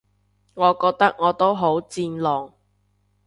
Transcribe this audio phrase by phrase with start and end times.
[0.55, 2.53] 我覺得我都好戰狼